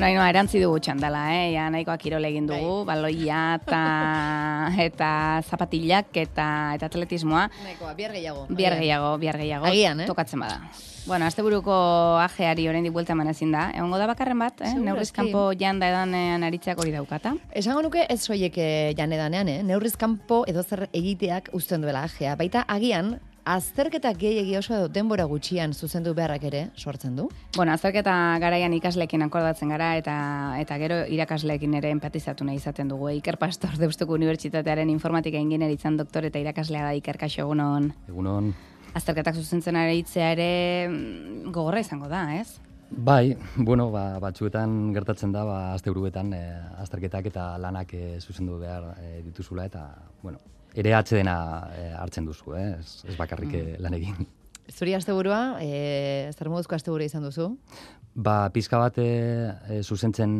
Bueno, 0.00 0.14
ino, 0.14 0.22
erantzi 0.24 0.56
dugu 0.62 0.78
txandala, 0.80 1.26
eh? 1.36 1.50
Ja, 1.52 1.66
nahikoa 1.68 1.98
kirole 2.00 2.30
egin 2.30 2.46
dugu, 2.48 2.86
Bai. 2.88 2.94
baloia 2.94 3.40
eta, 3.58 3.80
eta 4.86 5.08
zapatilak 5.44 6.16
eta, 6.22 6.46
eta 6.78 6.88
atletismoa. 6.88 7.42
Nahikoa, 7.66 7.92
bihar 7.98 8.14
gehiago. 8.16 8.46
Bihar 8.48 8.78
gehiago, 8.80 9.10
bihar 9.20 9.36
gehiago. 9.36 9.68
Agian, 9.68 10.00
eh? 10.00 10.06
Tokatzen 10.08 10.40
bada. 10.40 10.56
Bueno, 11.04 11.28
asteburuko 11.28 11.74
ajeari 12.22 12.64
oraindik 12.72 12.94
buelta 12.96 13.12
eman 13.12 13.28
ezin 13.34 13.52
da. 13.52 13.66
Egongo 13.76 14.00
da 14.00 14.06
bakarren 14.08 14.40
bat, 14.40 14.62
eh? 14.62 14.70
Seguru, 14.70 14.86
Neurriz 14.88 15.10
eski. 15.10 15.18
kanpo 15.20 15.42
janda 15.60 15.92
edanean 15.92 16.48
aritzak 16.48 16.80
hori 16.80 16.96
daukata. 16.96 17.34
Esango 17.52 17.84
nuke 17.84 18.06
ez 18.08 18.22
soiek 18.22 18.56
eh, 18.56 18.94
janedanean, 18.96 19.52
eh? 19.52 19.62
Neurriz 19.68 19.98
kanpo 20.00 20.46
edo 20.48 20.64
zer 20.64 20.86
egiteak 20.94 21.52
uzten 21.52 21.84
duela 21.84 22.06
ajea. 22.08 22.38
Baita 22.40 22.64
agian, 22.72 23.18
azterketak 23.54 24.18
gehiegi 24.20 24.54
oso 24.58 24.74
edo 24.76 24.88
denbora 24.92 25.24
gutxian 25.30 25.72
zuzendu 25.74 26.12
beharrak 26.14 26.44
ere 26.50 26.62
sortzen 26.76 27.16
du. 27.16 27.28
Bueno, 27.56 27.72
azterketa 27.72 28.14
garaian 28.42 28.74
ikasleekin 28.76 29.26
akordatzen 29.26 29.72
gara 29.74 29.90
eta 29.98 30.14
eta 30.60 30.78
gero 30.82 31.00
irakasleekin 31.16 31.74
ere 31.80 31.90
empatizatu 31.96 32.46
nahi 32.46 32.60
izaten 32.60 32.88
dugu. 32.92 33.10
Iker 33.18 33.38
Pastor 33.42 33.76
Deustuko 33.80 34.14
Unibertsitatearen 34.18 34.90
informatika 34.90 35.42
ingenieritzan 35.42 35.98
doktor 35.98 36.30
eta 36.30 36.42
irakaslea 36.42 36.86
da 36.86 36.96
Iker 36.98 37.18
Kaixo 37.18 37.42
egunon. 37.46 37.92
Egunon, 38.08 38.54
Azterketak 38.94 39.36
zuzentzen 39.38 39.76
aritzea 39.78 40.32
ere 40.34 40.50
mm, 40.88 41.52
gogorra 41.54 41.82
izango 41.82 42.08
da, 42.10 42.24
ez? 42.40 42.58
bai, 42.90 43.36
bueno, 43.54 43.90
ba, 43.94 44.18
batzuetan 44.18 44.92
gertatzen 44.94 45.30
da, 45.32 45.44
ba, 45.46 45.58
azte 45.74 45.92
buruetan, 45.94 46.32
e, 46.34 46.40
azterketak 46.82 47.28
eta 47.30 47.44
lanak 47.62 47.94
e, 47.94 48.18
zuzendu 48.18 48.58
behar 48.58 48.96
e, 48.98 49.20
dituzula, 49.22 49.68
eta, 49.70 49.84
bueno, 50.24 50.40
ere 50.78 50.94
atxedena 50.94 51.36
e, 51.74 51.86
hartzen 51.98 52.28
duzu, 52.28 52.54
eh? 52.58 52.68
ez, 52.78 53.04
ez 53.08 53.16
bakarrik 53.18 53.52
mm. 53.52 53.80
lan 53.84 53.96
egin. 53.98 54.28
Zuri 54.70 54.94
asteburua, 54.94 55.58
eh, 55.64 56.30
zer 56.36 56.50
moduzko 56.52 56.76
asteburua 56.76 57.08
izan 57.10 57.24
duzu? 57.26 57.48
Ba, 58.14 58.50
pizka 58.50 58.78
bat 58.80 58.96
e, 58.98 59.06
e, 59.70 59.82
zuzentzen 59.86 60.32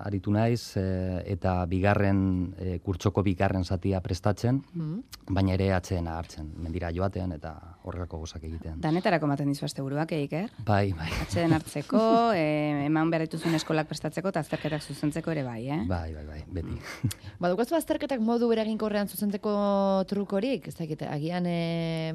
aritu 0.00 0.32
naiz, 0.32 0.76
e, 0.80 0.84
eta 1.28 1.60
bigarren, 1.68 2.54
e, 2.56 2.78
kurtsoko 2.80 3.22
bigarren 3.22 3.64
zatia 3.64 4.00
prestatzen, 4.00 4.62
Mm. 4.74 5.02
baina 5.28 5.52
ere 5.52 5.72
atxedena 5.74 6.16
hartzen, 6.18 6.48
mendira 6.56 6.90
joaten 6.90 7.32
eta 7.32 7.52
horrelako 7.84 8.18
gozak 8.22 8.44
egiten. 8.44 8.80
Danetarako 8.80 9.26
ematen 9.28 9.48
dizu 9.52 9.66
asteburuak, 9.66 10.12
eh, 10.12 10.22
Iker? 10.24 10.48
Bai, 10.64 10.92
bai, 10.96 11.08
Atxeden 11.22 11.52
hartzeko, 11.52 12.00
e, 12.40 12.86
eman 12.86 13.10
behar 13.10 13.26
dituzun 13.26 13.54
eskolak 13.58 13.88
prestatzeko 13.90 14.32
eta 14.32 14.40
azterketak 14.40 14.82
zuzentzeko 14.82 15.32
ere 15.34 15.44
bai, 15.44 15.68
eh? 15.68 15.80
bai, 15.86 16.14
bai, 16.14 16.24
bai, 16.26 16.40
beti. 16.48 16.78
Badukazu 17.44 17.76
azterketak 17.76 18.20
modu 18.24 18.50
eraginkorrean 18.52 19.08
zuzentzeko 19.08 19.52
trukorik? 20.08 20.68
Ez 20.68 20.76
dakit, 20.80 21.04
agian 21.08 21.46
eh, 21.46 22.12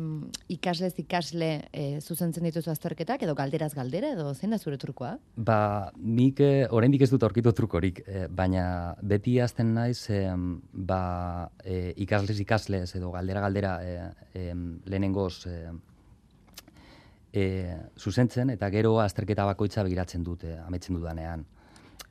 ikaslez 0.58 0.94
ikasle 1.06 1.52
eh, 1.72 2.02
zuzentzen 2.02 2.50
dituzu 2.50 2.74
azterketak, 2.74 3.24
edo 3.24 3.38
galderaz 3.38 3.74
galdera, 3.78 4.14
edo 4.18 4.34
zein 4.34 4.54
da 4.54 4.58
zure 4.58 4.78
trukoa? 5.04 5.20
Ba, 5.36 5.92
nik 5.98 6.40
eh, 6.40 6.68
oraindik 6.70 7.02
ez 7.02 7.10
dut 7.12 7.24
aurkitu 7.24 7.52
trukorik, 7.54 8.04
eh, 8.08 8.28
baina 8.30 8.96
beti 9.02 9.40
azten 9.42 9.74
naiz 9.74 10.10
em, 10.10 10.62
ba, 10.72 11.50
eh, 11.64 11.94
ikaslez 11.98 12.40
ikaslez 12.40 12.96
edo 12.96 13.12
galdera 13.12 13.42
galdera 13.42 13.80
eh, 13.84 14.12
em, 14.34 14.80
lehenengoz 14.86 15.48
eh, 15.48 15.72
eh, 17.34 17.78
zuzentzen 17.98 18.50
eta 18.50 18.70
gero 18.70 19.00
azterketa 19.00 19.46
bakoitza 19.46 19.84
begiratzen 19.84 20.24
dut 20.24 20.44
eh, 20.44 20.60
ametzen 20.66 20.96
dudanean. 20.96 21.46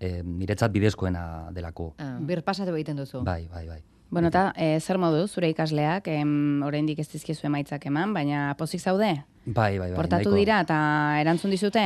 Eh, 0.00 0.22
niretzat 0.24 0.72
bidezkoena 0.72 1.50
delako. 1.54 1.94
Ah, 1.98 2.18
birpasatu 2.18 2.74
egiten 2.74 2.96
duzu. 2.96 3.22
Bai, 3.22 3.46
bai, 3.46 3.66
bai. 3.68 3.82
Bueno, 4.12 4.28
eta 4.28 4.50
e, 4.60 4.78
zer 4.80 4.98
modu 5.00 5.24
zure 5.26 5.48
ikasleak, 5.48 6.08
em, 6.12 6.60
oraindik 6.66 6.98
ez 7.00 7.06
dizkiezu 7.08 7.46
emaitzak 7.48 7.86
eman, 7.88 8.12
baina 8.12 8.50
pozik 8.58 8.82
zaude? 8.82 9.22
Bai, 9.44 9.78
bai, 9.78 9.88
bai. 9.90 9.96
Portatu 9.96 10.30
nahiko- 10.30 10.38
dira 10.38 10.60
eta 10.62 10.76
erantzun 11.20 11.50
dizute? 11.50 11.82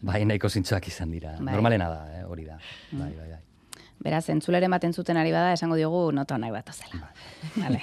Bai, 0.00 0.24
nahiko 0.24 0.48
zintzoak 0.48 0.86
izan 0.88 1.10
dira. 1.10 1.32
Bai. 1.40 1.54
Normalena 1.54 1.88
da, 1.90 2.20
eh, 2.20 2.24
hori 2.24 2.44
da. 2.46 2.58
Bai, 2.92 3.10
bai, 3.16 3.28
bai. 3.30 3.40
Beraz, 4.00 4.30
entzulere 4.32 4.64
ematen 4.64 4.94
zuten 4.96 5.18
ari 5.20 5.32
bada, 5.32 5.52
esango 5.52 5.76
diogu 5.76 6.06
noto 6.16 6.38
nahi 6.40 6.52
bat 6.54 6.70
zela. 6.72 7.10
Vale. 7.56 7.80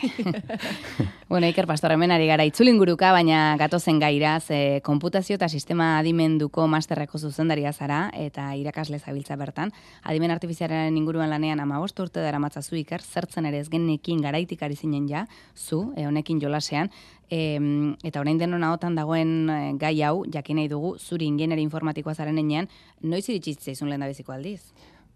bueno, 1.30 1.46
Iker 1.46 1.68
Pastor, 1.70 1.94
hemen 1.94 2.12
ari 2.12 2.26
gara 2.26 2.46
itzulinguruka, 2.50 3.12
baina 3.14 3.56
gatozen 3.60 4.00
gaira, 4.02 4.40
ze 4.40 4.82
konputazio 4.84 5.36
eta 5.38 5.50
sistema 5.50 6.00
adimenduko 6.00 6.66
masterreko 6.68 7.20
zuzendaria 7.20 7.74
zara, 7.74 8.10
eta 8.14 8.50
irakasle 8.58 8.98
zabiltza 8.98 9.38
bertan. 9.38 9.74
Adimen 10.04 10.34
artifizialaren 10.34 10.98
inguruan 10.98 11.30
lanean 11.30 11.60
ama 11.60 11.80
urte 11.80 12.20
dara 12.20 12.40
matzazu 12.40 12.76
Iker, 12.82 13.02
zertzen 13.02 13.46
ere 13.46 13.60
ez 13.60 13.70
genekin 13.70 14.22
garaitik 14.22 14.64
ari 14.64 14.76
zinen 14.76 15.08
ja, 15.08 15.28
zu, 15.56 15.94
e, 15.96 16.08
honekin 16.08 16.42
jolasean, 16.42 16.90
Em, 17.30 17.98
eta 18.08 18.22
orain 18.22 18.38
denon 18.40 18.64
ahotan 18.64 18.94
dagoen 18.96 19.50
eh, 19.52 19.74
gai 19.76 19.98
hau, 20.08 20.24
jakin 20.32 20.62
nahi 20.62 20.70
dugu, 20.72 20.94
zuri 20.96 21.28
ingeneri 21.28 21.66
informatikoa 21.66 22.14
zaren 22.16 22.38
enean, 22.40 22.70
noiz 23.04 23.26
iritsi 23.28 23.54
zaizun 23.60 23.90
lehen 23.92 24.06
aldiz? 24.06 24.62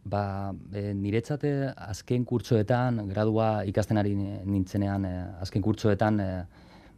Ba, 0.03 0.51
e, 0.73 0.93
niretzat 0.97 1.43
eh, 1.45 1.69
azken 1.77 2.23
kurtsoetan, 2.25 3.03
gradua 3.11 3.61
ikasten 3.69 4.01
ari 4.01 4.15
nintzenean, 4.17 5.05
e, 5.05 5.13
azken 5.43 5.61
kurtsoetan, 5.61 6.19
e, 6.19 6.29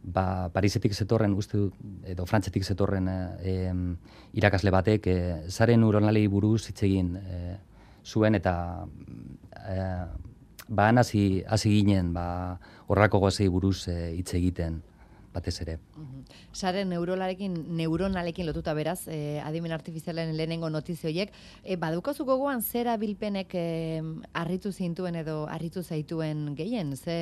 ba, 0.04 0.48
Parisetik 0.54 0.94
zetorren, 0.96 1.34
uste 1.36 1.58
dut, 1.58 1.76
edo 2.08 2.24
Frantzetik 2.24 2.64
zetorren 2.64 3.08
e, 3.08 3.56
irakasle 4.40 4.72
batek, 4.72 5.06
e, 5.06 5.18
zaren 5.50 5.84
neuronalei 5.84 6.26
buruz 6.32 6.62
hitz 6.70 6.80
egin 6.88 7.14
e, 7.20 7.58
zuen, 8.04 8.40
eta 8.40 8.56
e, 9.68 9.78
ba, 10.68 10.88
hasi 11.04 11.44
ginen, 11.76 12.12
ba, 12.16 12.26
horrako 12.88 13.20
gozei 13.26 13.48
buruz 13.48 13.86
e, 13.88 14.14
egiten, 14.16 14.80
batez 15.34 15.54
ere. 15.64 15.78
Sare 16.52 16.84
neurolarekin, 16.86 17.56
neuronalekin 17.76 18.46
lotuta 18.46 18.74
beraz, 18.74 19.00
eh, 19.08 19.40
adimen 19.44 19.74
artifizialen 19.74 20.36
lehenengo 20.36 20.70
notizio 20.70 21.10
horiek, 21.10 21.32
eh, 21.62 21.76
badukazu 21.76 22.24
gogoan 22.24 22.62
zera 22.62 22.96
bilpenek 22.96 23.54
eh, 23.54 24.02
harritu 24.32 24.72
zintuen 24.72 25.18
edo 25.24 25.44
harritu 25.50 25.82
zaituen 25.82 26.54
gehien, 26.56 26.96
ze, 26.96 27.18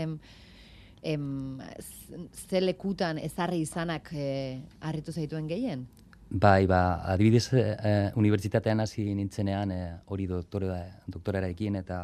em, 1.03 1.59
ze 2.49 2.61
lekutan 2.61 3.19
ezarri 3.19 3.61
izanak 3.65 4.13
eh, 4.13 4.61
harritu 4.81 5.13
zaituen 5.13 5.49
gehien? 5.49 5.89
Bai, 6.33 6.67
ba, 6.67 7.03
adibidez, 7.13 7.51
e, 7.53 7.61
e, 7.61 7.91
unibertsitatean 8.17 8.81
hasi 8.81 9.03
nintzenean 9.15 9.71
e, 9.71 9.81
hori 10.09 10.25
doktore, 10.31 10.79
doktorerarekin 11.13 11.77
eta 11.83 11.99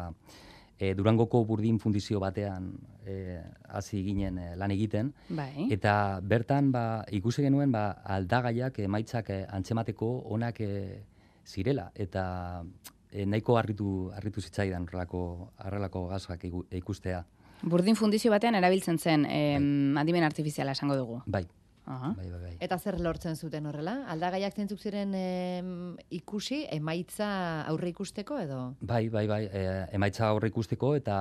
e, 0.79 0.93
Durangoko 0.95 1.43
burdin 1.45 1.77
fundizio 1.79 2.19
batean 2.23 2.71
e, 3.05 3.41
hasi 3.67 4.01
ginen 4.05 4.37
e, 4.39 4.55
lan 4.55 4.71
egiten. 4.71 5.11
Bai. 5.29 5.67
Eta 5.75 6.19
bertan 6.23 6.71
ba, 6.71 7.03
ikusi 7.11 7.43
genuen 7.43 7.71
ba, 7.71 7.89
aldagaiak 8.05 8.79
emaitzak 8.85 9.29
e, 9.35 9.41
antzemateko 9.59 10.09
onak 10.33 10.61
e, 10.61 11.03
zirela. 11.45 11.91
Eta 11.95 12.63
e, 13.11 13.25
nahiko 13.25 13.57
harritu, 13.59 14.09
harritu 14.15 14.41
zitzaidan 14.41 14.87
horrelako, 14.87 15.51
horrelako 15.65 16.07
gazak 16.13 16.43
iku- 16.49 16.65
ikustea. 16.79 17.25
Burdin 17.61 17.95
fundizio 17.99 18.31
batean 18.31 18.55
erabiltzen 18.55 18.97
zen 18.97 19.25
em, 19.27 19.97
adimen 19.99 20.23
artifiziala 20.23 20.71
esango 20.71 20.95
dugu. 20.95 21.17
Bai, 21.27 21.43
Aha. 21.89 22.13
bai, 22.15 22.29
bai. 22.29 22.39
bai. 22.43 22.51
Eta 22.61 22.77
zer 22.77 22.99
lortzen 23.01 23.35
zuten 23.35 23.65
horrela? 23.65 23.95
Aldagaiak 24.13 24.53
zentzuk 24.55 24.77
ziren 24.79 25.13
em, 25.17 25.71
ikusi, 26.13 26.59
emaitza 26.71 27.29
aurre 27.65 27.89
ikusteko 27.89 28.37
edo? 28.37 28.59
Bai, 28.81 29.07
bai, 29.09 29.25
bai, 29.27 29.39
e, 29.49 29.63
emaitza 29.97 30.27
aurre 30.29 30.51
ikusteko 30.51 30.91
eta 30.99 31.17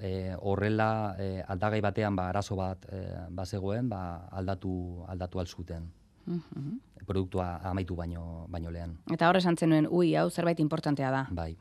e, 0.00 0.12
horrela 0.38 1.16
e, 1.18 1.42
aldagai 1.42 1.80
batean 1.82 2.14
ba, 2.16 2.28
arazo 2.30 2.54
bat 2.60 2.86
e, 2.88 3.02
bazegoen, 3.34 3.88
ba, 3.90 4.28
aldatu 4.30 5.04
aldatu 5.10 5.42
alzuten. 5.42 5.90
Mhm. 6.26 6.78
Produktua 7.04 7.56
amaitu 7.66 7.96
baino 7.98 8.46
baino 8.48 8.70
lehen. 8.70 8.92
Eta 9.10 9.26
hor 9.28 9.40
esan 9.40 9.56
zenuen, 9.58 9.88
ui, 9.90 10.14
hau 10.14 10.28
zerbait 10.30 10.60
importantea 10.62 11.10
da. 11.10 11.24
Bai, 11.30 11.56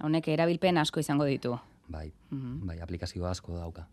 Honek 0.00 0.26
erabilpen 0.28 0.78
asko 0.80 1.00
izango 1.00 1.24
ditu. 1.28 1.58
bai, 1.88 2.12
Mhm. 2.30 2.66
bai, 2.66 2.80
aplikazio 2.80 3.26
asko 3.28 3.58
dauka. 3.58 3.86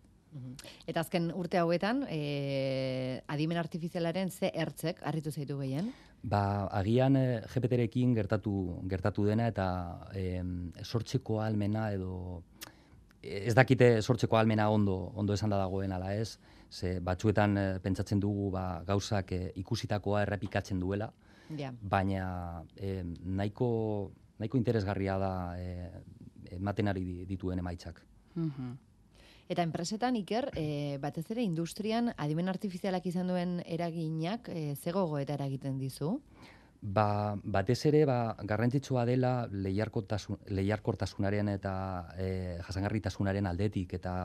Eta 0.87 1.01
azken 1.01 1.31
urte 1.35 1.57
hauetan, 1.59 2.05
e, 2.09 3.21
adimen 3.27 3.57
artifizialaren 3.57 4.29
ze 4.31 4.51
ertzek 4.55 5.01
harritu 5.03 5.31
zaitu 5.31 5.57
gehien? 5.59 5.91
Ba, 6.23 6.67
agian 6.77 7.15
e, 7.17 7.41
GPT-rekin 7.53 8.13
gertatu, 8.15 8.53
gertatu 8.87 9.25
dena 9.25 9.47
eta 9.51 9.67
e, 10.15 10.41
sortzeko 10.83 11.41
almena 11.41 11.89
edo 11.91 12.43
ez 13.21 13.53
dakite 13.53 14.01
sortzeko 14.01 14.37
almena 14.37 14.69
ondo 14.73 15.11
ondo 15.15 15.33
esan 15.33 15.49
da 15.53 15.57
dagoen 15.57 15.91
ala 15.91 16.13
ez, 16.15 16.37
ze 16.69 16.99
batzuetan 16.99 17.57
e, 17.57 17.65
pentsatzen 17.83 18.19
dugu 18.19 18.49
ba, 18.51 18.83
gauzak 18.87 19.31
e, 19.35 19.41
ikusitakoa 19.55 20.23
errepikatzen 20.27 20.79
duela, 20.79 21.11
Ja. 21.57 21.73
baina 21.81 22.63
e, 22.79 23.01
nahiko, 23.25 24.11
nahiko 24.39 24.57
interesgarria 24.57 25.17
da 25.19 25.33
e, 25.59 25.89
ematen 26.55 26.87
ari 26.87 27.03
di- 27.03 27.25
dituen 27.25 27.59
emaitzak. 27.59 27.99
Mhm. 28.35 28.71
Eta 29.51 29.65
enpresetan, 29.67 30.15
Iker, 30.15 30.45
e, 30.55 30.97
batez 31.03 31.25
ere 31.33 31.43
industrian 31.43 32.13
adimen 32.15 32.47
artifizialak 32.47 33.07
izan 33.09 33.27
duen 33.27 33.57
eraginak 33.67 34.47
e, 34.47 34.77
ze 34.79 34.93
gogoeta 34.95 35.35
eragiten 35.35 35.75
dizu? 35.81 36.13
Ba, 36.81 37.35
batez 37.43 37.81
ere, 37.89 38.05
ba, 38.07 38.37
garrantzitsua 38.47 39.03
dela 39.09 39.33
lehiarkotasun, 39.51 40.39
lehiarkortasunaren 40.55 41.51
eta 41.57 41.73
e, 42.15 42.29
jasangarritasunaren 42.63 43.51
aldetik, 43.51 43.97
eta 43.99 44.15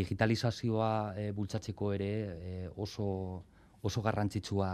digitalizazioa 0.00 0.90
e, 1.20 1.28
bultzatzeko 1.36 1.92
ere 1.98 2.10
e, 2.16 2.56
oso, 2.80 3.10
oso 3.84 4.06
garrantzitsua 4.08 4.72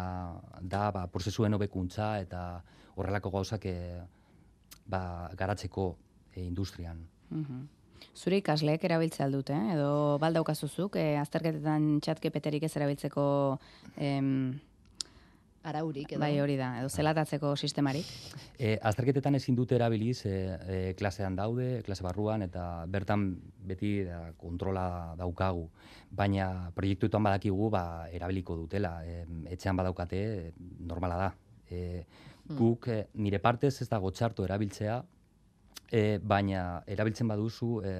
da 0.63 0.87
ba, 0.95 1.09
prozesuen 1.11 1.59
hobekuntza 1.59 2.15
eta 2.23 2.47
horrelako 2.95 3.35
gauzak 3.35 3.67
e, 3.67 3.77
ba, 4.87 5.05
garatzeko 5.35 5.93
e, 6.37 6.47
industrian. 6.47 7.03
Mhm. 7.35 7.82
Zure 8.17 8.39
ikasleek 8.43 8.85
erabiltzea 8.89 9.29
dute, 9.33 9.55
eh? 9.55 9.77
edo 9.77 10.19
baldaukazuzuk, 10.23 10.99
e, 11.01 11.17
azterketetan 11.21 11.99
txatkepeterik 12.05 12.69
ez 12.69 12.75
erabiltzeko 12.77 13.25
em, 13.97 14.61
Araurik 15.63 16.11
edo. 16.11 16.21
bai 16.21 16.33
hori 16.43 16.57
da, 16.59 16.73
edo 16.81 16.89
zelatatzeko 16.91 17.53
sistemarik. 17.55 18.09
E, 18.59 18.75
azterketetan 18.83 19.39
ezin 19.39 19.55
dute 19.55 19.77
erabiliz, 19.79 20.25
e, 20.27 20.35
e, 20.67 20.81
klasean 20.99 21.37
daude, 21.39 21.69
klase 21.87 22.03
barruan, 22.03 22.43
eta 22.49 22.85
bertan 22.91 23.29
beti 23.69 23.93
da, 24.09 24.21
kontrola 24.39 25.15
daukagu. 25.19 25.69
Baina 26.11 26.73
proiektuetan 26.75 27.23
badakigu 27.23 27.71
ba, 27.71 27.85
erabiliko 28.11 28.59
dutela. 28.59 28.97
E, 29.07 29.23
etxean 29.55 29.79
badaukate, 29.79 30.53
normala 30.81 31.21
da. 31.23 31.33
E, 31.71 32.05
guk, 32.59 32.89
e, 32.91 33.07
nire 33.15 33.39
partez 33.39 33.77
ez 33.85 33.89
dago 33.89 34.11
txarto 34.11 34.45
erabiltzea, 34.45 34.99
e, 35.93 36.19
baina 36.19 36.83
erabiltzen 36.89 37.29
baduzu, 37.29 37.71
e, 37.85 37.95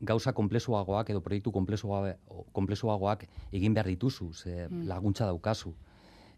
gauza 0.00 0.32
konplezuagoak 0.32 1.10
edo 1.10 1.20
proiektu 1.20 1.50
konplezuagoak 1.52 3.24
egin 3.52 3.74
behar 3.74 3.90
dituzu, 3.90 4.30
ze 4.32 4.68
laguntza 4.86 5.26
daukazu. 5.26 5.74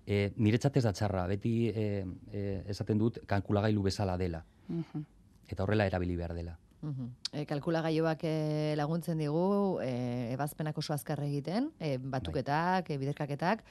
E, 0.07 0.33
niretzat 0.37 0.79
ez 0.81 0.85
da 0.87 0.95
txarra, 0.97 1.27
beti 1.29 1.69
e, 1.69 1.85
e, 2.33 2.45
esaten 2.73 2.99
dut 2.99 3.21
kalkulagailu 3.29 3.85
bezala 3.85 4.17
dela. 4.19 4.43
Mhm. 4.69 5.05
Eta 5.51 5.65
horrela 5.65 5.87
erabili 5.87 6.17
behar 6.17 6.35
dela. 6.35 6.57
Mhm. 6.81 7.09
E, 7.33 7.45
kalkulagailuak 7.45 8.25
e, 8.25 8.75
laguntzen 8.81 9.21
digu 9.21 9.79
e, 9.85 10.33
ebazpenak 10.33 10.79
oso 10.81 10.95
azkar 10.97 11.21
egiten, 11.27 11.69
e, 11.79 11.99
batuketak, 12.01 12.89
e, 12.89 12.97
biderkaketak, 12.99 13.65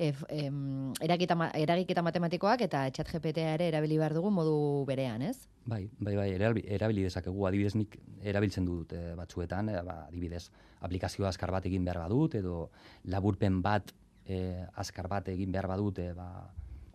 e, 0.00 0.14
em, 0.32 0.92
eragiketa, 1.04 1.50
eragiketa 1.60 2.02
matematikoak 2.02 2.62
eta 2.64 2.86
chat 2.96 3.10
GPT 3.12 3.42
ere 3.54 3.66
erabili 3.68 3.98
behar 4.00 4.14
dugu 4.16 4.30
modu 4.32 4.54
berean, 4.88 5.22
ez? 5.22 5.36
Bai, 5.68 5.82
bai, 6.00 6.14
bai, 6.16 6.28
erabili, 6.38 6.64
erabili 6.72 7.04
dezakegu, 7.04 7.44
adibidez 7.46 7.74
nik 7.76 7.98
erabiltzen 8.32 8.64
dut 8.64 8.94
e, 8.96 9.02
batzuetan, 9.18 9.68
e, 9.68 9.82
ba, 9.84 9.98
adibidez, 10.08 10.46
aplikazio 10.80 11.26
azkar 11.28 11.52
bat 11.52 11.68
egin 11.68 11.84
behar 11.84 12.00
badut, 12.06 12.38
edo 12.40 12.70
laburpen 13.12 13.60
bat 13.62 13.92
e, 14.24 14.64
azkar 14.80 15.08
bat 15.12 15.28
egin 15.28 15.52
behar 15.52 15.68
badut, 15.74 16.00
e, 16.00 16.14
ba, 16.16 16.30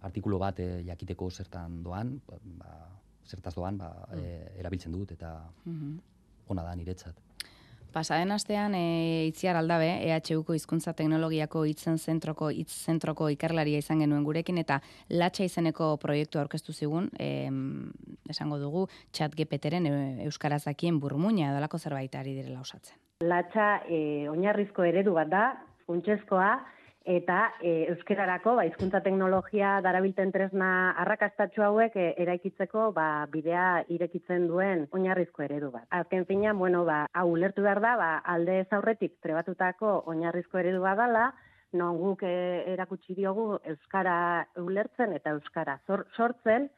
artikulu 0.09 0.41
bat 0.41 0.59
e, 0.65 0.69
jakiteko 0.89 1.29
zertan 1.29 1.83
doan, 1.85 2.17
ba, 2.57 2.73
zertaz 3.25 3.53
doan, 3.55 3.77
ba, 3.77 3.91
e, 4.17 4.25
erabiltzen 4.59 4.91
dut, 4.97 5.13
eta 5.13 5.37
Mhm. 5.65 5.95
ona 6.47 6.63
da 6.63 6.75
niretzat. 6.75 7.21
Pasaden 7.95 8.33
astean 8.35 8.73
e, 8.75 9.27
itziar 9.29 9.55
aldabe, 9.55 9.87
EHUko 10.03 10.51
hizkuntza 10.57 10.91
teknologiako 10.97 11.61
hitzen 11.69 11.95
zentroko 11.95 12.49
hitz 12.51 12.73
zentroko 12.91 13.29
ikerlaria 13.31 13.79
izan 13.79 14.01
genuen 14.03 14.25
gurekin 14.27 14.59
eta 14.59 14.81
latxa 15.15 15.47
izeneko 15.47 15.93
proiektu 16.01 16.41
aurkeztu 16.41 16.75
zigun, 16.75 17.07
em, 17.23 17.93
esango 18.27 18.59
dugu 18.59 18.83
chat 19.15 19.37
gepeteren 19.39 19.87
euskarazakien 20.25 20.99
burmuina 20.99 21.53
edo 21.53 21.61
alako 21.61 21.79
zerbait 21.79 22.19
ari 22.19 22.35
direla 22.35 22.59
osatzen. 22.67 22.99
Latxa 23.23 23.69
e, 23.87 24.27
oinarrizko 24.27 24.83
eredu 24.83 25.15
bat 25.15 25.31
da, 25.31 25.45
funtsezkoa, 25.87 26.51
eta 27.05 27.53
e, 27.61 27.85
euskerarako, 27.93 28.55
ba, 28.57 28.65
hizkuntza 28.65 29.01
teknologia 29.05 29.75
darabilten 29.85 30.31
tresna 30.33 30.69
arrakastatxu 31.05 31.63
hauek 31.63 31.95
e, 31.95 32.07
eraikitzeko 32.25 32.89
ba, 32.95 33.07
bidea 33.31 33.85
irekitzen 33.93 34.47
duen 34.49 34.87
oinarrizko 34.91 35.45
eredu 35.45 35.69
bat. 35.71 35.85
Azken 35.93 36.25
finean, 36.25 36.57
bueno, 36.57 36.83
ba, 36.85 37.05
hau 37.13 37.27
ulertu 37.31 37.65
behar 37.65 37.81
da, 37.83 37.95
ba, 38.01 38.11
alde 38.35 38.61
ez 38.63 38.69
aurretik 38.73 39.19
trebatutako 39.21 40.01
oinarrizko 40.11 40.59
eredu 40.61 40.81
bat 40.81 40.97
dala, 40.97 41.29
non 41.75 41.99
guk 41.99 42.23
e, 42.25 42.33
erakutsi 42.73 43.13
diogu 43.13 43.59
euskara 43.63 44.17
ulertzen 44.57 45.13
eta 45.13 45.35
euskara 45.37 45.77
sortzen, 46.15 46.69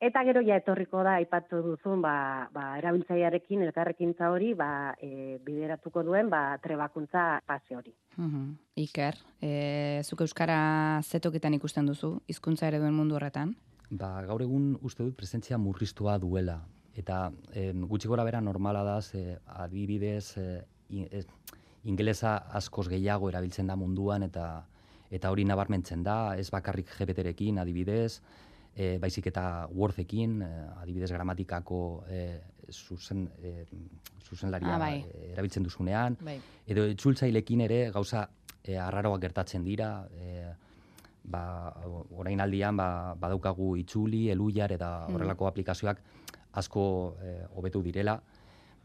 Eta 0.00 0.22
gero 0.26 0.42
ja 0.44 0.56
etorriko 0.58 1.02
da 1.06 1.14
aipatu 1.20 1.60
duzun 1.64 2.02
ba, 2.02 2.48
ba, 2.52 2.64
erabiltzailearekin 2.80 3.62
elkarrekintza 3.62 4.28
hori 4.32 4.52
ba, 4.58 4.94
e, 5.00 5.38
bideratuko 5.44 6.02
duen 6.04 6.28
ba, 6.28 6.58
trebakuntza 6.60 7.40
fase 7.46 7.76
hori. 7.78 7.94
Mhm. 8.16 8.42
Iker, 8.84 9.16
e, 9.40 10.02
zuk 10.04 10.20
euskara 10.26 11.00
zetoketan 11.04 11.54
ikusten 11.54 11.86
duzu, 11.86 12.18
hizkuntza 12.28 12.68
ere 12.68 12.82
duen 12.82 12.92
mundu 12.94 13.16
horretan? 13.16 13.54
Ba, 13.90 14.20
gaur 14.26 14.42
egun 14.42 14.74
uste 14.82 15.04
dut 15.06 15.16
presentzia 15.16 15.56
murriztua 15.58 16.18
duela. 16.18 16.58
Eta 16.94 17.30
em, 17.54 17.86
gutxi 17.88 18.08
gora 18.08 18.24
bera 18.24 18.40
normala 18.40 18.82
da, 18.84 19.00
ze 19.02 19.38
adibidez, 19.46 20.36
e, 20.36 20.64
in- 20.90 21.08
ez- 21.10 21.26
ingelesa 21.84 22.36
askoz 22.52 22.88
gehiago 22.88 23.28
erabiltzen 23.28 23.66
da 23.66 23.76
munduan, 23.76 24.22
eta 24.22 24.66
eta 25.14 25.30
hori 25.30 25.44
nabarmentzen 25.44 26.02
da, 26.02 26.36
ez 26.36 26.50
bakarrik 26.50 26.88
GPT-rekin 26.98 27.58
adibidez, 27.58 28.20
e, 28.76 28.98
baizik 28.98 29.26
eta 29.30 29.66
Wordekin, 29.72 30.40
e, 30.42 30.48
adibidez 30.82 31.10
gramatikako 31.12 32.04
e, 32.08 32.40
zuzen, 32.72 33.28
e, 33.42 33.66
zuzenlaria 34.24 34.74
Ah, 34.74 34.78
bai. 34.78 35.04
erabiltzen 35.32 35.62
duzunean, 35.62 36.16
Bai. 36.20 36.38
edo 36.66 36.86
itzultzailekin 36.88 37.60
ere 37.60 37.90
gauza 37.92 38.28
e, 38.62 38.76
arraroak 38.78 39.20
gertatzen 39.20 39.64
dira, 39.64 40.08
e, 40.12 40.44
ba, 41.24 41.72
orain 42.10 42.40
aldian 42.40 42.76
ba, 42.76 43.14
badaukagu 43.20 43.76
itzuli, 43.76 44.28
eluiar 44.30 44.72
eta 44.72 45.06
horrelako 45.12 45.46
aplikazioak 45.48 46.00
asko 46.52 47.16
e, 47.22 47.34
hobetu 47.56 47.82
direla, 47.82 48.18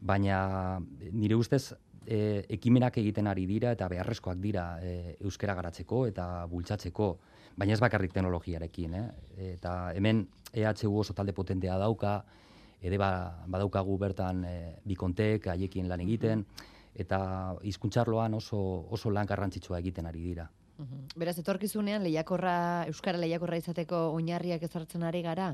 baina 0.02 0.80
nire 1.12 1.36
ustez 1.36 1.74
e, 2.06 2.46
ekimenak 2.50 2.98
egiten 2.98 3.28
ari 3.28 3.46
dira 3.46 3.72
eta 3.76 3.88
beharrezkoak 3.92 4.40
dira 4.40 4.80
e, 4.82 5.18
euskera 5.22 5.54
garatzeko 5.56 6.06
eta 6.08 6.46
bultzatzeko, 6.48 7.10
baina 7.60 7.76
ez 7.76 7.82
bakarrik 7.84 8.14
teknologiarekin, 8.16 8.94
eh? 8.96 9.06
Eta 9.56 9.92
hemen 9.96 10.24
EHU 10.54 10.94
oso 11.02 11.14
talde 11.14 11.34
potentea 11.36 11.78
dauka, 11.78 12.22
ere 12.82 12.98
ba, 12.98 13.12
badaukagu 13.48 13.98
bertan 14.00 14.46
e, 14.48 14.54
bikontek 14.88 15.50
haiekin 15.52 15.90
lan 15.92 16.00
egiten, 16.06 16.46
eta 16.96 17.20
hizkuntzarloan 17.68 18.38
oso, 18.40 18.62
oso 18.90 19.12
lan 19.12 19.28
garrantzitsua 19.28 19.82
egiten 19.84 20.08
ari 20.08 20.24
dira. 20.24 20.48
Beraz, 21.20 21.36
etorkizunean 21.42 22.06
lehiakorra, 22.06 22.86
euskara 22.88 23.20
lehiakorra 23.20 23.60
izateko 23.60 24.06
oinarriak 24.16 24.64
ezartzen 24.64 25.04
ari 25.04 25.22
gara? 25.26 25.52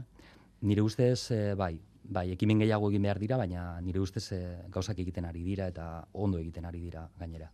Nire 0.61 0.85
ustez, 0.85 1.31
e, 1.33 1.41
bai, 1.57 1.73
bai, 2.05 2.27
ekimen 2.35 2.61
gehiago 2.61 2.91
egin 2.93 3.09
behar 3.09 3.19
dira, 3.19 3.41
baina 3.41 3.65
nire 3.81 4.03
ustez 4.05 4.27
e, 4.37 4.41
gauzak 4.69 5.01
egiten 5.01 5.25
ari 5.25 5.41
dira 5.43 5.67
eta 5.73 6.05
ondo 6.13 6.37
egiten 6.37 6.69
ari 6.69 6.85
dira 6.85 7.07
gainera. 7.17 7.49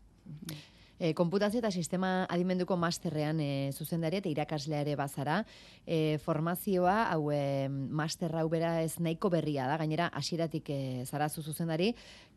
E, 1.01 1.15
konputazio 1.17 1.57
eta 1.57 1.71
sistema 1.73 2.27
adimenduko 2.29 2.75
masterrean 2.77 3.39
e, 3.41 3.71
zuzendari 3.73 4.19
eta 4.19 4.29
irakaslea 4.29 4.83
ere 4.83 4.93
bazara. 4.99 5.39
E, 5.81 6.19
formazioa, 6.21 7.07
hau 7.09 7.31
e, 7.33 7.65
master 7.69 8.35
hau 8.37 8.45
bera 8.53 8.75
ez 8.83 8.99
nahiko 9.01 9.31
berria 9.33 9.65
da, 9.65 9.79
gainera 9.81 10.11
hasieratik 10.13 10.69
e, 10.69 10.77
zarazu 11.09 11.41
zuzendari, 11.41 11.87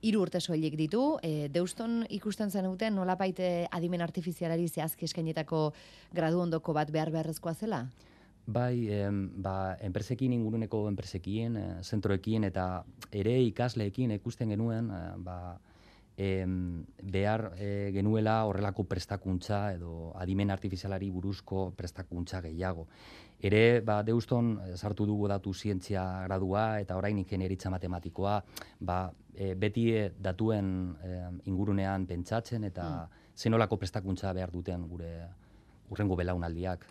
hiru 0.01 0.23
urte 0.25 0.41
soilik 0.41 0.79
ditu, 0.81 1.03
e, 1.21 1.51
deuston 1.53 2.07
ikusten 2.09 2.49
zenuten 2.49 2.97
nolapait 2.97 3.37
e, 3.37 3.51
adimen 3.69 4.01
artifizialari 4.01 4.65
zehazki 4.71 5.05
eskainetako 5.11 5.67
gradu 6.17 6.41
ondoko 6.47 6.73
bat 6.73 6.89
behar 6.89 7.13
beharrezkoa 7.13 7.53
zela? 7.53 7.83
Bai, 8.47 8.89
em, 8.97 9.29
ba, 9.45 9.77
enpresekin, 9.85 10.33
inguruneko 10.33 10.87
enpresekin, 10.89 11.61
zentroekin 11.85 12.49
eta 12.49 12.67
ere 13.13 13.37
ikasleekin 13.45 14.17
ikusten 14.17 14.57
genuen, 14.57 14.89
ba, 15.21 15.59
em, 16.17 16.85
behar 17.03 17.53
e, 17.59 17.91
genuela 17.93 18.45
horrelako 18.47 18.85
prestakuntza 18.85 19.73
edo 19.75 20.13
adimen 20.17 20.51
artifizialari 20.51 21.11
buruzko 21.11 21.73
prestakuntza 21.77 22.41
gehiago. 22.41 22.87
Ere, 23.45 23.81
ba, 23.85 24.03
deuston 24.03 24.55
eh, 24.63 24.77
sartu 24.77 25.05
dugu 25.05 25.29
datu 25.29 25.53
zientzia 25.53 26.05
gradua 26.25 26.81
eta 26.81 26.97
orain 26.97 27.19
ingenieritza 27.19 27.71
matematikoa, 27.71 28.39
ba, 28.81 28.99
e, 29.35 29.55
beti 29.55 29.91
e, 29.93 30.07
datuen 30.17 30.69
e, 31.03 31.17
ingurunean 31.51 32.07
pentsatzen 32.07 32.65
eta 32.71 33.09
zenolako 33.37 33.77
prestakuntza 33.83 34.33
behar 34.33 34.53
duten 34.55 34.87
gure 34.89 35.13
urrengo 35.95 36.19
belaunaldiak. 36.19 36.85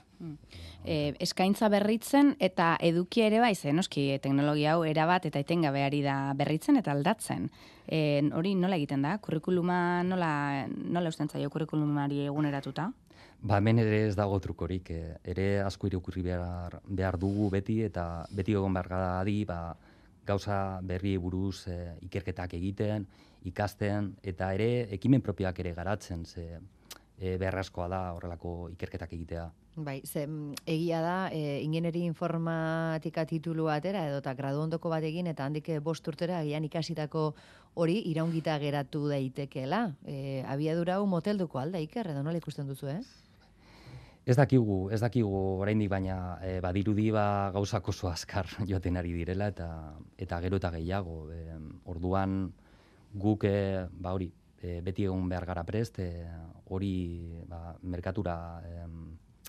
E, 0.86 1.14
eskaintza 1.24 1.68
berritzen 1.72 2.34
eta 2.40 2.74
edukia 2.80 3.28
ere 3.28 3.42
bai, 3.44 3.54
ze 3.56 3.74
noski 3.76 4.10
e, 4.14 4.20
teknologia 4.24 4.78
hau 4.78 4.86
erabat 4.88 5.28
eta 5.28 5.42
etengabe 5.44 5.84
ari 5.84 6.02
da 6.06 6.34
berritzen 6.40 6.80
eta 6.80 6.94
aldatzen. 6.96 7.50
E, 7.88 8.24
hori 8.32 8.56
nola 8.56 8.80
egiten 8.80 9.04
da? 9.04 9.18
Kurrikuluma 9.20 10.04
nola, 10.08 10.34
nola 10.72 11.12
usten 11.12 11.28
zaio 11.28 11.52
kurrikulumari 11.52 12.24
eguneratuta? 12.30 12.92
Ba, 13.44 13.58
hemen 13.60 13.82
ere 13.84 14.06
ez 14.08 14.16
dago 14.16 14.38
trukorik, 14.40 14.90
eh, 14.96 15.18
ere 15.28 15.48
asko 15.66 15.90
irakurri 15.90 16.22
behar, 16.24 16.78
behar 16.88 17.18
dugu 17.20 17.50
beti, 17.52 17.82
eta 17.84 18.24
beti 18.32 18.56
egon 18.56 18.72
behar 18.72 18.88
gara 18.88 19.10
adi, 19.20 19.42
ba, 19.44 19.76
gauza 20.24 20.80
berri 20.82 21.18
buruz 21.20 21.68
eh, 21.68 21.92
ikerketak 22.08 22.56
egiten, 22.56 23.04
ikasten, 23.44 24.14
eta 24.24 24.54
ere 24.56 24.88
ekimen 24.96 25.22
propioak 25.22 25.60
ere 25.60 25.74
garatzen, 25.76 26.24
ze 26.24 26.62
eh, 27.20 27.38
beharrezkoa 27.38 27.88
da 27.92 28.02
horrelako 28.14 28.70
ikerketak 28.74 29.14
egitea. 29.14 29.50
Bai, 29.76 30.02
ze, 30.06 30.28
egia 30.70 31.00
da, 31.02 31.30
e, 31.34 31.62
ingeneri 31.64 32.04
informatika 32.06 33.26
titulu 33.26 33.72
atera 33.74 34.04
edo 34.06 34.20
eta 34.22 34.36
gradu 34.38 34.62
ondoko 34.62 34.92
bat 34.92 35.04
egin 35.04 35.28
eta 35.32 35.48
handik 35.48 35.70
eh, 35.74 35.80
bost 35.82 36.08
urtera 36.08 36.44
agian 36.44 36.64
ikasitako 36.68 37.32
hori 37.74 37.98
iraungita 38.12 38.60
geratu 38.62 39.08
daitekeela. 39.10 39.88
E, 40.06 40.44
abiadura 40.46 41.00
hau 41.00 41.08
motelduko 41.10 41.58
alda, 41.58 41.82
Iker, 41.82 42.12
edo 42.14 42.22
nola 42.22 42.38
ikusten 42.38 42.70
duzu, 42.70 42.92
eh? 42.94 43.00
Ez 44.24 44.38
dakigu, 44.38 44.92
ez 44.94 45.02
dakigu 45.02 45.40
oraindik 45.66 45.90
baina 45.92 46.38
e, 46.46 46.60
badirudi 46.64 47.10
ba 47.12 47.50
gauzak 47.52 47.90
oso 47.90 48.08
azkar 48.08 48.48
joaten 48.70 49.02
ari 49.02 49.12
direla 49.18 49.50
eta 49.52 49.68
eta 50.18 50.40
gero 50.46 50.62
eta 50.62 50.72
gehiago. 50.78 51.32
E, 51.34 51.58
orduan 51.90 52.54
guk 53.14 53.44
e, 53.50 53.88
ba 53.90 54.14
hori, 54.14 54.30
e, 54.64 54.80
beti 54.82 55.06
egun 55.10 55.28
behar 55.30 55.46
gara 55.46 55.66
prest, 55.68 56.00
e, 56.00 56.26
hori 56.72 57.44
ba, 57.50 57.76
merkatura 57.82 58.36
e, 58.66 58.88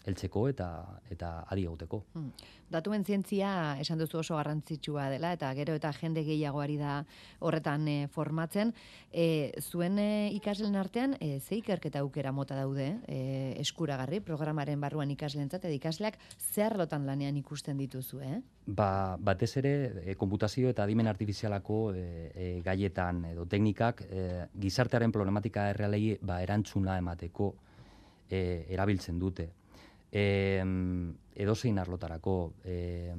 eltzeko 0.09 0.49
eta 0.51 0.69
eta 1.11 1.31
adi 1.51 1.65
gauteko. 1.65 2.03
Hmm. 2.15 2.31
Datuen 2.73 3.05
zientzia 3.05 3.77
esan 3.81 4.01
duzu 4.01 4.19
oso 4.21 4.37
garrantzitsua 4.37 5.09
dela 5.13 5.33
eta 5.37 5.51
gero 5.57 5.77
eta 5.79 5.93
jende 5.97 6.25
gehiagoari 6.27 6.77
da 6.81 6.97
horretan 7.41 7.87
e, 7.89 7.97
formatzen. 8.13 8.73
E, 9.13 9.53
zuen 9.61 9.99
e, 10.03 10.09
ikasleen 10.37 10.77
artean 10.81 11.17
e, 11.21 11.39
ze 11.41 11.61
ikerketa 11.61 12.03
aukera 12.05 12.33
mota 12.33 12.57
daude 12.59 12.89
e, 13.07 13.55
eskuragarri 13.63 14.21
programaren 14.25 14.81
barruan 14.81 15.11
ikaslentzat 15.15 15.65
eta 15.65 15.75
ikasleak 15.75 16.19
zer 16.39 16.77
lotan 16.77 17.07
lanean 17.07 17.37
ikusten 17.41 17.79
dituzu, 17.79 18.21
eh? 18.21 18.41
Ba, 18.67 19.17
batez 19.21 19.53
ere, 19.61 19.75
e, 20.05 20.15
konputazio 20.21 20.71
eta 20.73 20.85
adimen 20.85 21.09
artifizialako 21.09 21.81
e, 21.95 22.07
e, 22.35 22.49
gaietan 22.65 23.25
edo 23.33 23.47
teknikak 23.47 24.07
e, 24.09 24.25
gizartearen 24.61 25.13
problematika 25.13 25.69
errealei 25.73 26.17
ba, 26.21 26.41
erantzuna 26.43 26.99
emateko 26.99 27.55
e, 28.31 28.41
erabiltzen 28.73 29.21
dute 29.21 29.51
e, 30.15 30.63
edozein 31.35 31.79
arlotarako. 31.83 32.55
E, 32.65 33.13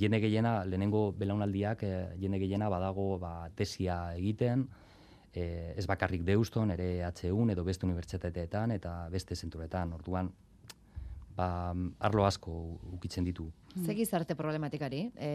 jende 0.00 0.20
gehiena, 0.20 0.56
lehenengo 0.66 1.12
belaunaldiak, 1.16 1.84
e, 1.86 1.92
jende 2.20 2.40
gehiena 2.42 2.68
badago 2.72 3.14
ba, 3.22 3.34
tesia 3.54 3.98
egiten, 4.18 4.66
e, 5.30 5.74
ez 5.78 5.86
bakarrik 5.86 6.24
deuston, 6.26 6.74
ere 6.74 7.06
HU 7.06 7.46
edo 7.54 7.64
beste 7.64 7.86
unibertsitateetan 7.86 8.74
eta 8.74 8.96
beste 9.14 9.36
zenturetan. 9.38 9.94
Orduan, 9.94 10.32
ba, 11.36 11.48
arlo 12.00 12.26
asko 12.26 12.56
ukitzen 12.98 13.24
ditu. 13.24 13.46
Zegizarte 13.86 14.34
problematikari, 14.34 15.06
e, 15.14 15.30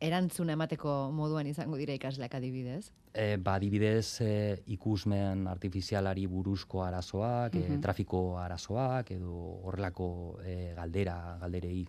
erantzuna 0.00 0.56
emateko 0.56 1.10
moduan 1.12 1.46
izango 1.50 1.76
dira 1.76 1.94
ikasleak 1.94 2.34
adibidez? 2.38 2.90
E, 3.12 3.36
ba, 3.36 3.58
adibidez, 3.58 4.20
e, 4.24 4.32
ikusmen 4.74 5.46
artifizialari 5.50 6.26
buruzko 6.30 6.84
arazoak, 6.86 7.56
e, 7.60 7.78
trafiko 7.82 8.38
arazoak, 8.40 9.12
edo 9.16 9.36
horrelako 9.68 10.10
e, 10.44 10.72
galdera, 10.76 11.16
galderei. 11.42 11.84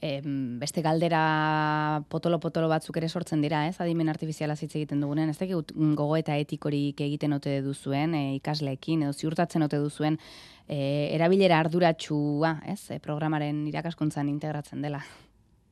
E, 0.00 0.22
beste 0.56 0.80
galdera 0.80 2.00
potolo-potolo 2.08 2.70
batzuk 2.72 2.96
ere 2.96 3.08
sortzen 3.08 3.42
dira, 3.44 3.66
ez? 3.68 3.76
Adimen 3.84 4.08
artifiziala 4.08 4.56
hitz 4.56 4.72
egiten 4.72 5.02
dugunen, 5.04 5.28
ez 5.28 5.36
dakit 5.36 5.74
gogo 5.76 6.16
eta 6.16 6.38
etikorik 6.40 7.02
egiten 7.04 7.36
ote 7.36 7.58
duzuen 7.62 8.16
e, 8.16 8.22
ikasleekin, 8.40 9.04
edo 9.04 9.12
ziurtatzen 9.12 9.68
ote 9.68 9.78
duzuen 9.82 10.16
e, 10.66 11.10
erabilera 11.12 11.60
arduratsua, 11.60 12.56
ez? 12.72 12.80
E, 12.96 12.98
programaren 13.04 13.66
irakaskuntzan 13.68 14.32
integratzen 14.32 14.80
dela. 14.80 15.04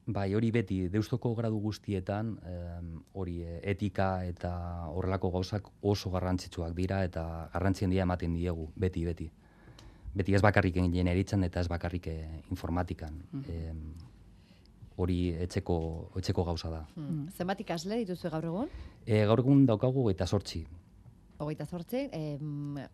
Bai, 0.09 0.31
hori 0.35 0.49
beti, 0.51 0.79
deustoko 0.89 1.35
gradu 1.37 1.59
guztietan, 1.61 2.31
hori 3.13 3.43
eh, 3.45 3.59
etika 3.75 4.25
eta 4.25 4.53
horrelako 4.89 5.31
gauzak 5.35 5.69
oso 5.83 6.11
garrantzitsuak 6.15 6.73
dira 6.77 7.03
eta 7.05 7.25
garrantzien 7.53 7.93
dira 7.93 8.07
ematen 8.07 8.33
diegu, 8.39 8.71
beti, 8.77 9.05
beti. 9.05 9.29
Beti 10.17 10.35
ez 10.35 10.41
bakarrik 10.43 10.79
eritzen 10.81 11.45
eta 11.45 11.61
ez 11.61 11.69
bakarrik 11.69 12.07
eh, 12.07 12.43
informatikan. 12.51 13.21
Mm 13.33 14.07
hori 14.99 15.31
etxeko, 15.45 15.75
etxeko 16.19 16.45
gauza 16.45 16.71
da. 16.73 16.81
Mm. 16.99 17.29
Zenbat 17.31 17.61
ikasle 17.63 18.01
dituzu 18.03 18.31
gaur 18.33 18.49
egun? 18.51 18.71
E, 19.07 19.25
gaur 19.31 19.39
egun 19.45 19.65
daukagu 19.69 20.09
eta 20.11 20.27
sortzi. 20.27 20.65
Hogeita 21.39 21.69
sortzi, 21.71 22.01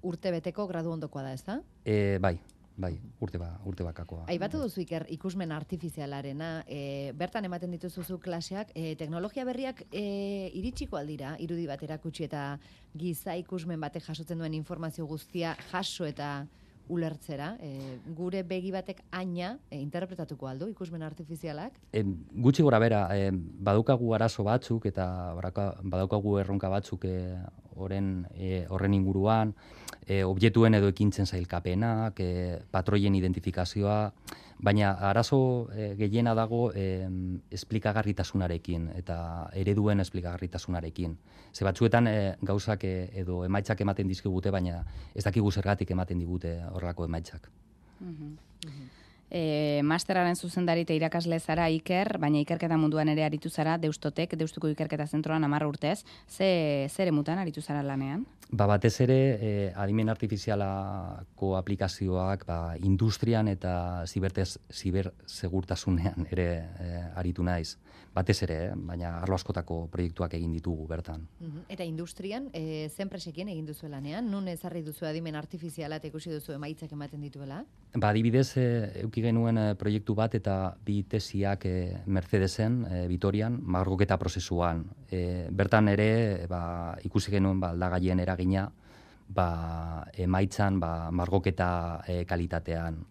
urte 0.05 0.33
beteko 0.35 0.67
gradu 0.69 0.93
ondokoa 0.93 1.23
da, 1.25 1.33
ez 1.33 1.45
da? 1.47 1.57
E, 1.81 2.19
bai, 2.21 2.35
Bai, 2.77 2.97
urte 3.23 3.39
ba, 3.39 3.53
urte 3.71 3.85
bakakoa. 3.87 4.25
Aibatu 4.33 4.59
duzu 4.59 4.81
iker 4.83 5.05
ikusmen 5.15 5.53
artifizialarena, 5.55 6.65
e, 6.67 7.13
bertan 7.15 7.47
ematen 7.47 7.71
dituzuzu 7.77 8.19
klaseak, 8.19 8.73
e, 8.75 8.97
teknologia 8.99 9.45
berriak 9.47 9.85
e, 9.93 10.51
iritsiko 10.59 10.99
aldira, 10.99 11.37
irudi 11.39 11.69
bat 11.71 11.83
erakutsi 11.87 12.27
eta 12.27 12.59
giza 12.99 13.37
ikusmen 13.39 13.79
batek 13.81 14.09
jasotzen 14.09 14.43
duen 14.43 14.59
informazio 14.59 15.07
guztia 15.07 15.55
jaso 15.71 16.09
eta 16.11 16.35
ulertzera, 16.91 17.55
e, 17.63 18.01
gure 18.17 18.43
begi 18.45 18.73
batek 18.75 19.05
aina 19.15 19.55
e, 19.71 19.79
interpretatuko 19.79 20.51
aldu 20.51 20.69
ikusmen 20.73 21.07
artifizialak? 21.07 21.79
E, 21.95 22.03
gutxi 22.45 22.67
gora 22.67 22.81
bera, 22.83 23.07
e, 23.15 23.31
badaukagu 23.31 24.13
arazo 24.19 24.45
batzuk 24.45 24.91
eta 24.91 25.07
badaukagu 25.39 26.41
erronka 26.43 26.69
batzuk 26.75 27.07
e, 27.07 27.15
horren 27.77 28.27
e, 28.35 28.65
horren 28.69 28.95
inguruan, 28.95 29.55
e, 30.07 30.23
objektuen 30.25 30.75
edo 30.75 30.89
ekintzen 30.93 31.27
zailkapenak, 31.27 32.21
e, 32.21 32.59
patroien 32.71 33.15
identifikazioa, 33.15 33.99
baina 34.65 34.93
arazo 35.11 35.69
e, 35.75 35.95
gehiena 35.99 36.35
dago 36.35 36.71
e, 36.75 37.07
esplikagarritasunarekin 37.51 38.91
eta 38.97 39.19
ereduen 39.55 40.01
esplikagarritasunarekin. 40.01 41.17
Ze 41.53 41.65
batzuetan 41.65 42.09
e, 42.09 42.17
gauzak 42.43 42.85
e, 42.85 42.95
edo 43.25 43.45
emaitzak 43.45 43.81
ematen 43.81 44.09
dizkigute, 44.09 44.51
baina 44.55 44.85
ez 45.15 45.25
dakigu 45.25 45.53
zergatik 45.53 45.91
ematen 45.91 46.19
digute 46.19 46.59
horrelako 46.73 47.11
emaitzak. 47.11 47.51
Mm 48.01 49.03
e, 49.31 49.81
masteraren 49.85 50.37
zuzendari 50.37 50.85
eta 50.87 50.95
irakasle 50.97 51.39
zara 51.41 51.69
Iker, 51.71 52.19
baina 52.23 52.41
ikerketa 52.43 52.79
munduan 52.81 53.09
ere 53.09 53.25
aritu 53.25 53.51
zara 53.51 53.77
Deustotek, 53.79 54.37
Deustuko 54.39 54.69
ikerketa 54.73 55.07
zentroan 55.07 55.43
10 55.43 55.69
urtez. 55.69 56.05
Ze 56.29 56.89
zer 56.91 57.09
emutan 57.09 57.39
aritu 57.39 57.63
zara 57.63 57.83
lanean? 57.83 58.25
Ba, 58.51 58.67
batez 58.67 58.95
ere, 59.01 59.19
e, 59.41 59.73
adimen 59.75 60.09
artifizialako 60.13 61.57
aplikazioak 61.57 62.47
ba, 62.47 62.77
industrian 62.79 63.49
eta 63.49 64.05
zibertez, 64.07 64.59
zibersegurtasunean 64.71 66.29
ere 66.31 66.49
e, 66.79 67.05
aritu 67.17 67.43
naiz 67.43 67.77
batez 68.15 68.37
ere, 68.47 68.57
eh? 68.69 68.75
baina 68.77 69.17
arlo 69.21 69.35
askotako 69.35 69.85
proiektuak 69.93 70.37
egin 70.39 70.53
ditugu 70.55 70.87
bertan. 70.87 71.25
Eta 71.69 71.85
industrian, 71.85 72.47
e, 72.55 72.89
zen 72.89 73.11
presekien 73.11 73.51
egin 73.51 73.67
duzu 73.67 73.91
lanean? 73.91 74.29
Nun 74.31 74.47
ezarri 74.53 74.85
duzu 74.87 75.09
adimen 75.09 75.35
artifiziala 75.35 75.99
eta 75.99 76.09
ikusi 76.09 76.31
duzu 76.31 76.55
emaitzak 76.55 76.93
ematen 76.95 77.25
dituela? 77.27 77.63
Ba, 77.95 78.11
adibidez, 78.13 78.57
e, 78.61 78.67
euki 79.03 79.25
genuen 79.25 79.59
e, 79.59 79.67
proiektu 79.81 80.15
bat 80.15 80.35
eta 80.39 80.57
bi 80.87 81.01
tesiak 81.11 81.67
e, 81.67 81.75
Mercedesen, 82.07 82.85
e, 82.87 83.03
Vitorian, 83.11 83.59
margoketa 83.61 84.19
prozesuan. 84.21 84.85
E, 85.11 85.49
bertan 85.51 85.91
ere, 85.91 86.47
ba, 86.51 86.63
ikusi 87.03 87.35
genuen 87.35 87.59
ba, 87.63 87.73
aldagaien 87.75 88.23
eragina, 88.23 88.69
ba, 89.35 89.49
emaitzan 90.15 90.79
ba, 90.79 90.95
margoketa 91.11 91.73
e, 92.07 92.23
kalitatean 92.29 93.03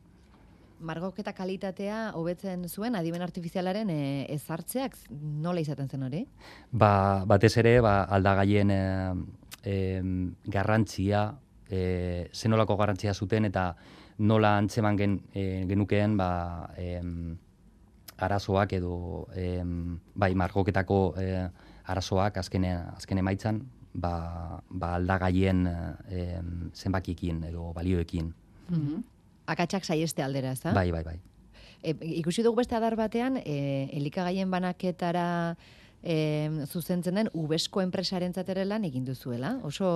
margoketa 0.84 1.34
kalitatea 1.34 2.12
hobetzen 2.20 2.68
zuen 2.70 2.96
adimen 2.96 3.24
artifizialaren 3.26 3.90
e, 3.90 4.02
ezartzeak 4.34 4.98
nola 5.12 5.64
izaten 5.64 5.90
zen 5.90 6.04
hori? 6.08 6.24
Ba, 6.72 7.24
batez 7.30 7.56
ere 7.62 7.80
ba, 7.84 8.04
aldagaien 8.18 8.74
e, 8.74 8.82
e, 9.64 9.76
garrantzia, 10.56 11.26
e, 11.70 12.30
zenolako 12.34 12.78
garrantzia 12.80 13.14
zuten 13.14 13.50
eta 13.50 13.72
nola 14.20 14.58
antzeman 14.60 15.00
gen, 15.00 15.20
e, 15.34 15.64
genukeen 15.70 16.18
ba, 16.20 16.32
e, 16.78 17.00
arazoak 18.24 18.76
edo 18.78 18.98
e, 19.36 19.62
bai 20.16 20.34
margoketako 20.36 21.00
e, 21.20 21.30
arazoak 21.92 22.38
azkene, 22.44 22.76
azkene 22.98 23.24
maitzan 23.26 23.64
ba, 23.94 24.14
ba 24.70 24.94
aldagaien 25.00 25.66
e, 25.68 26.28
zenbakiekin 26.74 27.44
edo 27.50 27.72
balioekin. 27.74 28.32
Mm 28.70 29.02
akatsak 29.46 29.86
saieste 29.86 30.24
aldera, 30.24 30.54
ez 30.54 30.62
da? 30.64 30.74
Bai, 30.76 30.90
bai, 30.92 31.04
bai. 31.04 31.20
E, 31.84 31.96
ikusi 32.22 32.44
dugu 32.44 32.62
beste 32.62 32.76
adar 32.76 32.96
batean, 32.96 33.38
e, 33.44 33.90
elikagaien 33.92 34.52
banaketara 34.52 35.26
e, 36.04 36.16
zuzentzen 36.68 37.20
den 37.20 37.30
ubesko 37.34 37.82
enpresaren 37.84 38.34
zatera 38.34 38.64
lan 38.68 38.86
egin 38.88 39.06
duzuela. 39.08 39.58
Oso 39.68 39.90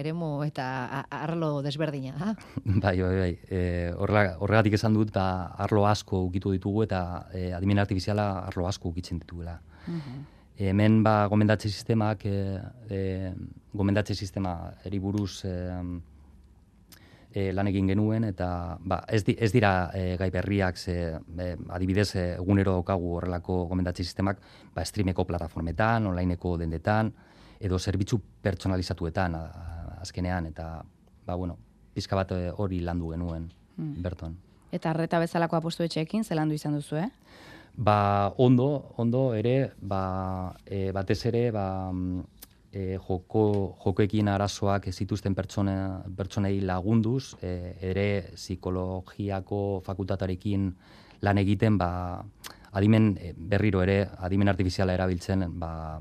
eremo 0.00 0.32
eta 0.44 0.66
arlo 1.08 1.54
desberdina, 1.64 2.14
ha? 2.18 2.34
Bai, 2.84 2.96
bai, 3.00 3.16
bai. 3.20 3.32
E, 3.48 3.62
horregatik 3.96 4.76
esan 4.80 4.96
dut, 4.96 5.12
ba, 5.14 5.54
arlo 5.64 5.86
asko 5.88 6.24
ukitu 6.28 6.52
ditugu 6.56 6.84
eta 6.88 7.02
e, 7.32 7.50
adimen 7.56 7.80
artifiziala 7.82 8.46
arlo 8.46 8.68
asko 8.68 8.92
ukitzen 8.92 9.22
dituela. 9.22 9.60
Uh 9.88 10.22
Hemen 10.62 11.00
ba, 11.02 11.26
gomendatze 11.32 11.70
sistemak, 11.70 12.26
e, 12.26 12.60
e, 12.92 13.32
gomendatze 13.72 14.14
sistema 14.14 14.52
eriburuz 14.84 15.44
e, 15.48 15.54
e, 17.32 17.52
lan 17.52 17.68
egin 17.70 17.88
genuen 17.92 18.24
eta 18.28 18.76
ba, 18.78 19.02
ez, 19.08 19.22
di, 19.26 19.34
ez 19.38 19.50
dira 19.52 19.90
e, 19.96 20.16
gai 20.20 20.30
berriak 20.30 20.78
ze, 20.78 20.96
e, 21.16 21.48
adibidez 21.72 22.10
egunero 22.20 22.76
daukagu 22.78 23.16
horrelako 23.16 23.64
gomendatzi 23.70 24.04
sistemak 24.04 24.40
ba, 24.74 24.84
streameko 24.84 25.24
plataformetan, 25.28 26.06
onlineko 26.12 26.56
dendetan 26.60 27.12
edo 27.62 27.78
zerbitzu 27.78 28.18
pertsonalizatuetan 28.42 29.36
azkenean 30.02 30.48
eta 30.50 30.68
ba, 31.26 31.34
bueno, 31.34 31.56
pizka 31.94 32.18
bat 32.18 32.34
hori 32.56 32.80
landu 32.82 33.12
genuen 33.14 33.48
hmm. 33.76 34.02
berton. 34.02 34.36
Eta 34.72 34.90
arreta 34.90 35.20
bezalako 35.20 35.58
apostu 35.58 35.84
etxeekin, 35.84 36.24
ze 36.24 36.34
landu 36.34 36.56
izan 36.56 36.74
duzu, 36.78 36.96
eh? 36.96 37.10
Ba, 37.76 38.32
ondo, 38.40 38.92
ondo 39.00 39.32
ere, 39.34 39.72
ba, 39.80 40.54
e, 40.66 40.90
batez 40.92 41.20
ere, 41.28 41.50
ba, 41.52 41.64
e, 42.72 42.98
joko, 42.98 43.44
jokoekin 43.84 44.28
arazoak 44.32 44.88
ez 44.88 44.94
zituzten 44.96 45.36
pertsona, 45.36 46.02
pertsonei 46.16 46.60
lagunduz, 46.64 47.36
e, 47.42 47.76
ere 47.92 48.06
psikologiako 48.34 49.82
fakultatarekin 49.86 50.70
lan 51.22 51.42
egiten, 51.42 51.76
ba, 51.78 51.90
adimen 52.72 53.12
e, 53.20 53.34
berriro 53.36 53.82
ere, 53.84 54.06
adimen 54.24 54.48
artifiziala 54.48 54.96
erabiltzen, 54.96 55.44
ba, 55.60 56.00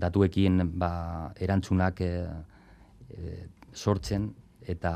datuekin 0.00 0.62
ba, 0.78 0.92
erantzunak 1.40 2.04
e, 2.04 2.12
e, 3.16 3.40
sortzen, 3.72 4.30
eta 4.68 4.92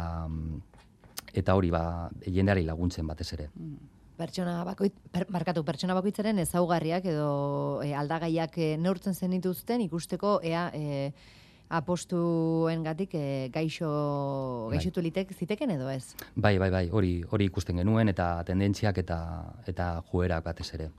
eta 1.34 1.54
hori 1.58 1.70
ba, 1.74 1.82
jendeari 2.30 2.62
laguntzen 2.62 3.08
batez 3.10 3.32
ere. 3.34 3.48
Pertsona 4.14 4.60
bakoit, 4.66 4.94
per, 5.10 5.26
markatu, 5.34 5.64
pertsona 5.66 5.94
bakoitzaren 5.96 6.38
ezaugarriak 6.38 7.06
edo 7.10 7.30
e, 7.82 7.90
aldagaiak 7.98 8.58
e, 8.58 8.68
neurtzen 8.78 9.14
zen 9.14 9.34
dituzten 9.34 9.82
ikusteko 9.82 10.36
ea 10.46 10.68
e, 10.74 11.10
apostuen 11.74 12.84
gatik 12.84 13.16
e, 13.18 13.24
gaixo, 13.54 13.88
Bai. 14.68 14.76
gaixotu 14.76 15.02
litek 15.02 15.32
ziteken 15.34 15.74
edo 15.74 15.88
ez? 15.90 16.14
Bai, 16.36 16.58
bai, 16.62 16.70
bai, 16.70 16.84
hori 16.92 17.16
hori 17.26 17.48
ikusten 17.50 17.82
genuen 17.82 18.12
eta 18.12 18.28
tendentziak 18.46 19.02
eta 19.02 19.18
eta 19.66 19.88
joerak 20.12 20.44
batez 20.46 20.68
ere. 20.78 20.90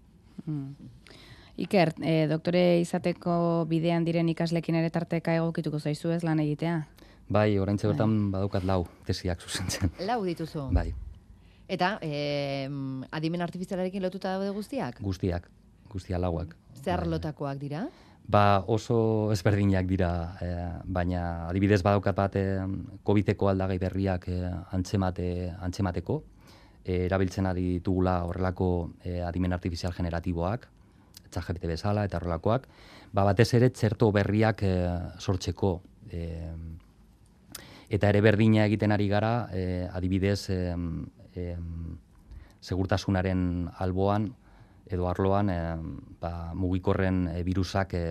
Iker, 1.56 1.94
e, 2.04 2.26
doktore 2.28 2.82
izateko 2.82 3.66
bidean 3.70 4.04
diren 4.04 4.28
ikaslekin 4.28 4.76
ere 4.82 4.92
tarteka 4.92 5.38
egokituko 5.40 5.80
zaizu 5.80 6.12
ez 6.12 6.24
lan 6.28 6.44
egitea? 6.44 6.82
Bai, 7.32 7.58
oraintze 7.58 7.88
bertan 7.88 8.30
badaukat 8.34 8.68
lau 8.68 8.84
tesiak 9.08 9.40
zuzentzen. 9.42 9.94
Lau 10.06 10.20
dituzu. 10.26 10.68
Bai, 10.76 10.92
Eta 11.68 11.98
e, 12.02 12.68
adimen 13.12 13.42
artifizialarekin 13.42 14.04
lotuta 14.04 14.36
daude 14.36 14.52
guztiak? 14.54 15.02
guztiak, 15.02 15.50
guztia 15.90 16.20
lauak. 16.22 16.56
Zer 16.84 17.02
Bai. 17.02 17.10
lotakoak 17.10 17.58
dira? 17.58 17.88
Ba, 18.28 18.64
oso 18.68 19.32
ezberdinak 19.32 19.86
dira, 19.86 20.38
eh, 20.42 20.70
baina 20.86 21.48
adibidez 21.48 21.84
badaukat 21.86 22.16
bat 22.18 22.36
eh, 22.36 22.64
COVID-eko 23.06 23.50
aldagai 23.52 23.78
berriak 23.78 24.28
eh, 24.34 24.50
antzemate, 24.74 25.28
antzemateko, 25.62 26.24
eh, 26.84 27.06
erabiltzen 27.06 27.46
ari 27.46 27.68
ditugula 27.76 28.24
horrelako 28.26 28.70
eh, 29.04 29.22
adimen 29.22 29.54
artifizial 29.54 29.94
generatiboak, 29.94 30.66
ChatGPT 31.30 31.70
bezala 31.70 32.06
eta 32.06 32.18
horrelakoak, 32.18 32.66
ba, 33.14 33.28
batez 33.30 33.54
ere 33.54 33.70
txerto 33.70 34.12
berriak 34.12 34.64
eh, 34.64 34.90
sortzeko. 35.20 35.76
Eh, 36.10 36.54
eta 37.90 38.10
ere 38.10 38.22
berdina 38.26 38.66
egiten 38.66 38.92
ari 38.92 39.08
gara, 39.08 39.50
eh, 39.54 39.88
adibidez, 39.94 40.50
eh, 40.50 40.74
eh, 41.38 41.58
segurtasunaren 42.62 43.70
alboan, 43.80 44.32
edo 44.86 45.10
arloan 45.10 45.50
e, 45.50 45.60
ba, 46.22 46.54
mugikorren 46.54 47.26
e, 47.32 47.42
virusak 47.46 47.96
e, 47.98 48.06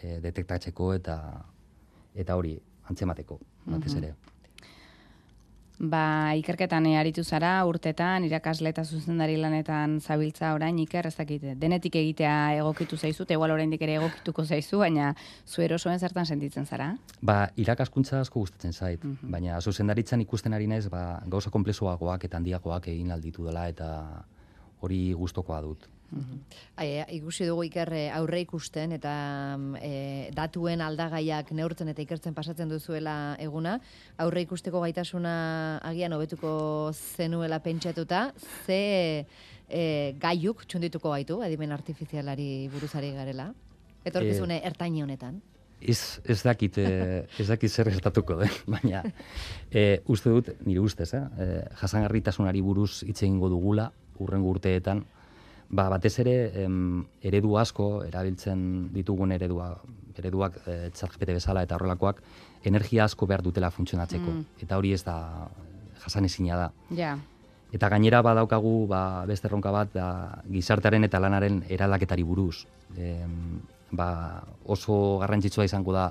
e, 0.00 0.18
detektatzeko 0.22 0.92
eta 0.94 1.16
eta 2.14 2.36
hori 2.38 2.56
antzemateko 2.90 3.38
batez 3.66 3.96
ere. 3.98 4.14
Ba, 5.80 6.34
ikerketan 6.36 6.84
e, 6.90 6.98
aritu 7.00 7.22
zara, 7.24 7.54
urtetan, 7.64 8.26
irakasle 8.28 8.68
eta 8.68 8.82
zuzendari 8.84 9.38
lanetan 9.40 9.94
zabiltza 10.00 10.50
orain, 10.52 10.76
iker, 10.82 11.06
ez 11.08 11.14
dakit, 11.16 11.46
denetik 11.56 11.94
egitea 11.96 12.34
egokitu 12.58 12.98
zaizu, 12.98 13.24
eta 13.24 13.32
igual 13.32 13.54
oraindik 13.54 13.80
ere 13.86 13.94
egokituko 13.96 14.44
zaizu, 14.44 14.82
baina 14.82 15.14
zu 15.48 15.64
erosoen 15.64 15.98
zertan 15.98 16.28
sentitzen 16.28 16.68
zara? 16.68 16.90
Ba, 17.24 17.46
irakaskuntza 17.56 18.20
asko 18.20 18.42
gustatzen 18.44 18.76
zait, 18.76 19.06
baina 19.22 19.56
zuzendaritzan 19.60 20.20
ikusten 20.26 20.52
ari 20.52 20.68
naiz 20.68 20.84
ba, 20.92 21.22
gauza 21.32 21.48
konplexuagoak 21.54 22.28
eta 22.28 22.36
handiagoak 22.36 22.90
egin 22.92 23.16
alditu 23.16 23.48
dela 23.48 23.64
eta 23.72 23.88
hori 24.80 25.12
gustokoa 25.12 25.60
dut. 25.64 25.88
Ai, 26.74 26.88
ikusi 27.14 27.46
dugu 27.46 27.62
iker 27.68 27.92
eh, 27.94 28.06
aurre 28.16 28.40
ikusten 28.42 28.96
eta 28.96 29.12
eh, 29.78 30.30
datuen 30.34 30.82
aldagaiak 30.82 31.52
neurtzen 31.54 31.92
eta 31.92 32.02
ikertzen 32.02 32.34
pasatzen 32.34 32.70
duzuela 32.72 33.36
eguna. 33.38 33.76
Aurre 34.18 34.42
ikusteko 34.42 34.82
gaitasuna 34.82 35.34
agian 35.86 36.16
hobetuko 36.16 36.52
zenuela 37.14 37.60
pentsatuta, 37.62 38.32
ze 38.66 38.80
eh, 39.68 40.16
gaiuk 40.18 40.66
txundituko 40.66 41.14
gaitu 41.14 41.38
adimen 41.46 41.72
artifizialari 41.72 42.68
buruzari 42.72 43.14
garela? 43.14 43.52
Etorkizune 44.04 44.60
ertaini 44.66 45.04
honetan. 45.04 45.38
Ez, 45.80 46.20
ez 46.28 46.42
dakit, 46.44 46.76
eh, 46.78 47.24
ez 47.40 47.46
dakit 47.48 47.72
zer 47.72 47.88
gertatuko 47.88 48.36
den, 48.42 48.52
baina 48.74 49.00
eh, 49.70 50.00
uste 50.12 50.32
dut, 50.32 50.50
nire 50.66 50.82
ustez, 50.84 51.08
eh, 51.16 51.22
eh, 51.40 51.62
jasangarritasunari 51.80 52.60
buruz 52.60 53.02
hitz 53.06 53.22
egingo 53.22 53.48
dugula, 53.48 53.90
urrengo 54.20 54.52
urteetan, 54.54 55.04
ba, 55.70 55.88
batez 55.92 56.18
ere 56.22 56.36
em, 56.64 57.02
eredu 57.22 57.56
asko, 57.58 58.04
erabiltzen 58.06 58.92
ditugun 58.94 59.32
eredua, 59.32 59.72
ereduak 60.20 60.60
eh, 60.66 60.90
ChatGPT 60.94 61.36
bezala 61.38 61.64
eta 61.66 61.78
horrelakoak, 61.78 62.22
energia 62.68 63.04
asko 63.06 63.26
behar 63.26 63.42
dutela 63.42 63.70
funtzionatzeko. 63.72 64.36
Eta 64.60 64.78
hori 64.78 64.92
ez 64.92 65.02
da 65.06 65.16
jasanezina 66.04 66.56
da. 66.56 66.70
Ja, 66.96 67.14
Eta 67.70 67.86
gainera 67.86 68.18
badaukagu 68.26 68.86
ba, 68.90 69.24
beste 69.30 69.46
erronka 69.46 69.70
bat 69.70 69.92
da, 69.94 70.08
gizartearen 70.50 71.06
eta 71.06 71.20
lanaren 71.22 71.60
eraldaketari 71.70 72.24
buruz. 72.26 72.64
Em, 72.98 73.60
ba, 73.94 74.42
oso 74.66 75.18
garrantzitsua 75.22 75.68
izango 75.68 75.94
da 75.94 76.08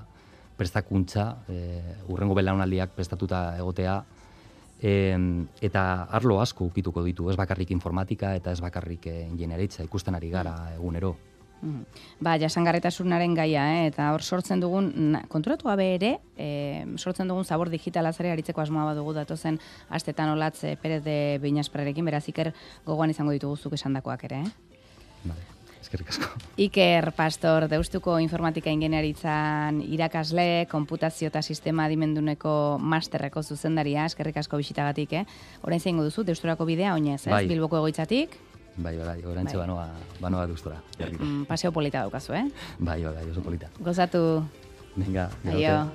prestakuntza, 0.60 1.26
e, 1.52 1.82
urrengo 2.12 2.36
belaunaldiak 2.36 2.96
prestatuta 2.96 3.58
egotea, 3.60 3.98
em, 4.82 5.48
eta 5.62 6.04
arlo 6.10 6.40
asko 6.42 6.66
ukituko 6.66 7.04
ditu, 7.04 7.30
ez 7.30 7.38
bakarrik 7.38 7.72
informatika 7.72 8.36
eta 8.36 8.52
ez 8.52 8.62
bakarrik 8.62 9.08
eh, 9.08 9.28
ingenieritza 9.28 9.84
ikusten 9.84 10.16
ari 10.16 10.30
gara 10.30 10.56
egunero. 10.76 11.16
Mhm. 11.62 11.84
Ba, 12.24 12.38
jasangarritasunaren 12.40 13.34
gaia, 13.36 13.66
eh? 13.76 13.88
eta 13.90 14.14
hor 14.14 14.24
sortzen 14.24 14.62
dugun, 14.64 15.18
konturatu 15.28 15.68
gabe 15.68 15.90
ere, 15.98 16.14
e, 16.38 16.86
sortzen 16.96 17.28
dugun 17.28 17.44
zabor 17.44 17.70
digitala 17.70 18.14
zare 18.14 18.32
aritzeko 18.32 18.64
asmoa 18.64 18.86
badugu 18.94 19.14
datozen 19.18 19.60
astetan 19.90 20.32
olatz 20.38 20.64
e, 20.64 20.78
Perez 20.80 21.04
de 21.04 21.38
Beinasprarekin, 21.44 22.06
beraz 22.06 22.24
iker 22.32 22.54
gogoan 22.86 23.12
izango 23.12 23.36
ditugu 23.36 23.58
zuk 23.58 23.76
esandakoak 23.76 24.24
ere, 24.30 24.44
eh? 24.46 24.78
Vale. 25.26 25.59
Eskerrik 25.82 26.10
asko. 26.12 26.28
Iker 26.60 27.12
Pastor, 27.16 27.68
deustuko 27.72 28.18
informatika 28.20 28.70
ingeniaritzan 28.70 29.80
irakasle, 29.88 30.68
konputazio 30.72 31.30
eta 31.32 31.42
sistema 31.42 31.86
adimenduneko 31.88 32.78
masterreko 32.82 33.44
zuzendaria, 33.44 34.06
eskerrik 34.06 34.38
asko 34.44 34.60
bisitagatik, 34.60 35.14
eh? 35.14 35.26
Orain 35.64 35.80
zeingo 35.80 36.04
duzu, 36.04 36.26
deusturako 36.28 36.68
bidea, 36.68 36.94
oinez, 36.94 37.22
ez? 37.26 37.32
Bai. 37.32 37.48
Bilboko 37.48 37.80
egoitzatik, 37.80 38.38
Bai, 38.80 38.94
bai, 38.96 39.06
bai, 39.06 39.26
orantxe 39.28 39.58
Bai. 39.58 39.66
banoa, 39.66 39.88
banoa 40.22 40.46
berriro. 40.48 41.26
mm, 41.26 41.46
paseo 41.46 41.72
polita 41.72 42.00
daukazu, 42.00 42.34
eh? 42.34 42.46
Bai, 42.78 43.04
bai, 43.04 43.14
bai, 43.14 43.30
oso 43.30 43.42
polita. 43.42 43.68
Gozatu, 43.80 44.44
Venga, 44.96 45.30
aio. 45.46 45.92